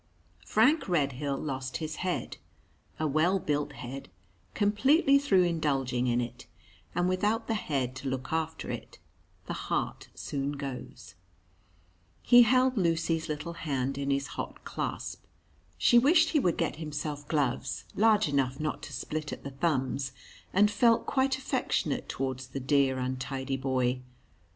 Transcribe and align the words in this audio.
Frank 0.47 0.89
Redhill 0.89 1.37
lost 1.37 1.77
his 1.77 1.97
head 1.97 2.37
a 2.99 3.05
well 3.05 3.37
built 3.37 3.73
head 3.73 4.09
completely 4.55 5.19
through 5.19 5.43
indulging 5.43 6.07
in 6.07 6.19
it; 6.19 6.47
and 6.95 7.07
without 7.07 7.45
the 7.45 7.53
head 7.53 7.95
to 7.97 8.09
look 8.09 8.33
after 8.33 8.71
it, 8.71 8.97
the 9.45 9.53
heart 9.53 10.07
soon 10.15 10.53
goes. 10.53 11.13
He 12.23 12.41
held 12.41 12.77
Lucy's 12.77 13.29
little 13.29 13.53
hand 13.53 13.95
in 13.95 14.09
his 14.09 14.25
hot 14.41 14.65
clasp. 14.65 15.23
She 15.77 15.99
wished 15.99 16.29
he 16.29 16.39
would 16.39 16.57
get 16.57 16.77
himself 16.77 17.27
gloves 17.27 17.85
large 17.95 18.27
enough 18.27 18.59
not 18.59 18.81
to 18.81 18.93
split 18.93 19.31
at 19.31 19.43
the 19.43 19.51
thumbs, 19.51 20.13
and 20.51 20.71
felt 20.71 21.05
quite 21.05 21.37
affectionate 21.37 22.09
towards 22.09 22.47
the 22.47 22.59
dear, 22.59 22.97
untidy 22.97 23.55
boy. 23.55 24.01